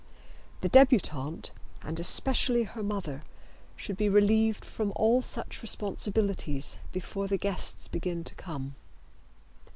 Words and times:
The 0.61 0.67
debutante, 0.67 1.51
and 1.83 1.99
especially 1.99 2.63
her 2.63 2.81
mother, 2.81 3.21
should 3.75 3.97
be 3.97 4.09
relieved 4.09 4.65
from 4.65 4.91
all 4.95 5.21
such 5.21 5.61
responsibilities 5.61 6.79
before 6.91 7.27
the 7.27 7.37
guests 7.37 7.87
begin 7.87 8.23
to 8.23 8.33
come. 8.33 8.73